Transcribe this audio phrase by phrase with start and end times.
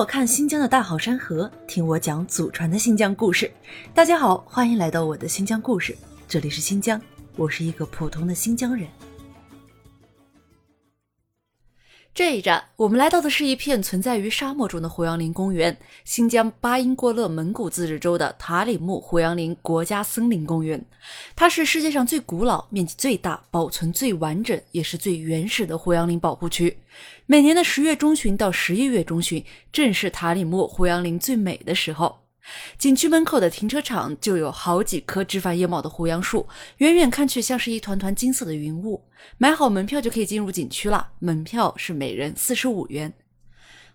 [0.00, 3.52] 我看新疆的大好山河，听我讲祖传的新疆故事。
[3.92, 5.94] 大家好，欢迎来到我的新疆故事，
[6.26, 6.98] 这里是新疆，
[7.36, 8.88] 我是一个普通的新疆人。
[12.12, 20.84] 这一站，我们来到的是一片存在于沙漠中的胡杨林公园——新疆巴音郭勒蒙古自治州的塔里木胡杨林国家森林公园。
[21.36, 26.76] 它是世界上最古老、面积最大、保存最完整，也是最原始的胡杨林保护区。
[27.26, 29.42] 每年的十月中旬到十一月中旬，
[29.72, 32.19] 正是塔里木胡杨林最美的时候。
[32.78, 36.48] 景区门口的停车场就有好几棵枝繁叶茂的胡杨树，
[36.78, 39.04] 远远看去像是一团团金色的云雾。
[39.38, 43.12] 买好门票就可以进入景区了，门票是每人四十五元。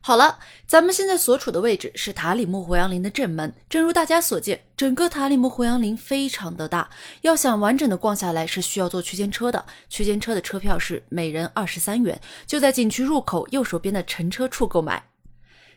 [0.02, 3.52] 好了，咱们现在所处的位置是塔里木胡杨林的正门。
[3.68, 6.88] 正如大家所见，整个塔里木胡杨林非常的大，
[7.22, 9.66] 要想完整的逛下来是需要坐区间车的。
[9.90, 15.04] 区间车的车票是每人二十三元，就在景区入口右手边的乘车处购买。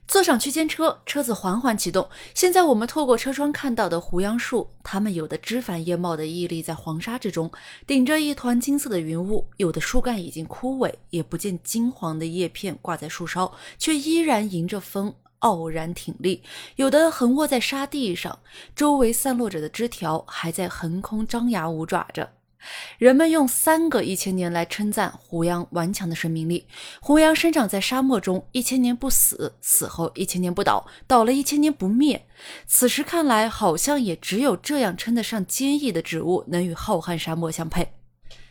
[0.09, 2.09] 坐上区间车，车子缓缓启动。
[2.34, 7.51] 现在我们透过车窗看到的胡杨树，它们有的枝繁叶茂的屹立在黄沙之中，
[7.87, 16.41] 顶着一团金色的云雾；有的树干已经枯萎，也不见金黄的叶片挂在树梢，却依然迎着风傲然挺立；
[16.77, 18.39] 有的横卧在沙地上，
[18.75, 22.31] 周围散落着的枝条还在横空张牙舞爪着。
[22.98, 26.67] 人们用三个一千年来称赞胡杨顽强的生命力。
[27.01, 32.27] 胡杨生长在沙漠中，一千年不死，死后一千年不倒，倒了一千年不灭。
[32.67, 37.92] 此时看来，好像也只有这样称得上坚毅的植物，能与浩瀚沙漠相配。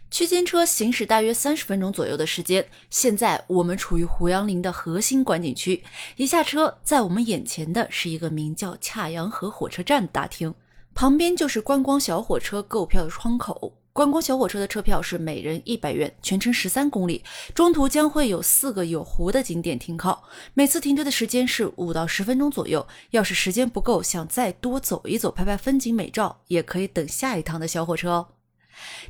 [0.10, 2.66] 区间车行驶大约三十分钟左右的时间。
[2.90, 5.84] 现在我们处于胡杨林的核心观景区，
[6.16, 10.56] 一下车，在我们眼前的是一个名叫恰阳河火车站的大厅，
[10.96, 13.74] 旁边就是观光小火车购票的窗口。
[13.98, 17.24] 观光小火车的车票是每人一百元，全程十三公里，
[17.56, 22.86] 中途将会有四个有湖的景点停靠，每次停车的时间是五到十分钟左右。
[23.10, 28.37] 要是时间不够，想再多走一走，拍拍风景美照，也可以等下一趟的小火车哦。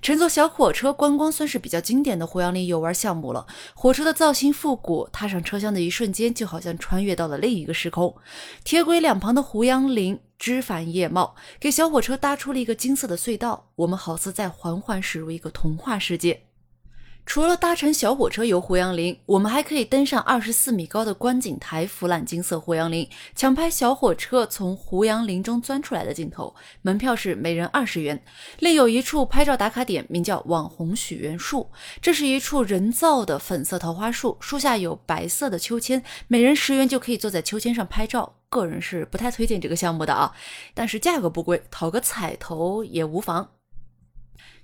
[0.02, 3.46] 乘坐小火车观光算是比较经典的胡杨林游玩项目了。
[3.74, 8.16] 火车的造型复古，踏上车厢的一瞬间，就好像穿越到了另一个时空。
[8.64, 16.44] 铁轨两旁的胡杨林枝繁叶茂，给小火车搭出了一个金色的隧道，我们好似在缓缓驶入一个童话世界。
[17.28, 26.56] 除了搭乘小火车游胡杨林，我们还可以登上二十四米高的观景台，俯览金色胡杨林，抢拍小火车从胡杨林中钻出来的镜头。
[26.82, 28.24] 门票是每人二十元。
[28.60, 31.70] 另有一处拍照打卡点，名叫网红许愿树，
[32.02, 38.38] 这是一处人造的粉色桃花树，树下有白色的秋千，每人十元就可以坐在秋千上拍照。
[38.50, 40.34] 个人是不太推荐这个项目的啊，
[40.74, 43.50] 但是价格不贵，讨个彩头也无妨。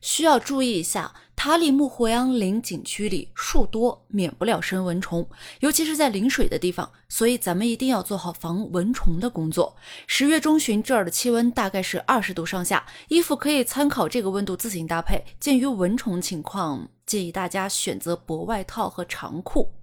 [0.02, 5.28] 需要注意一下，塔里木胡杨林景区里树多，免不了生蚊虫，
[5.60, 9.76] 尤其是在临水的地方，所以咱们一定要做好防蚊虫的工作。
[10.08, 15.24] 十月中旬这儿的气温大概是二十度上下，衣服可以参考这个温度自行搭配。
[15.40, 19.74] 鉴于蚊虫情况，建议大家选择薄外套和长裤。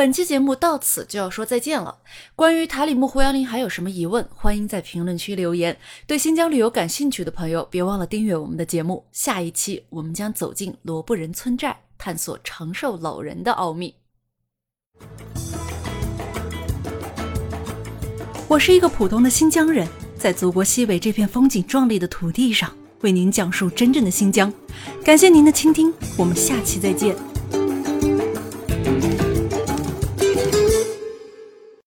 [0.00, 1.98] 本期节目到此就要说再见了。
[2.34, 5.76] 关于塔里木胡杨林还有什么疑问，欢迎在评论区留言。
[6.06, 9.04] 对新疆旅游感兴趣的朋友，别忘了订阅我们的节目。
[9.12, 13.94] 下一期我们将走进罗布人村寨，探索长寿老人的奥秘。
[18.48, 24.50] 我是一个普通的新疆人，在祖国西北这片风景壮丽的土地上，为您讲述真正的新疆。
[25.04, 27.14] 感谢您的倾听，我们下期再见。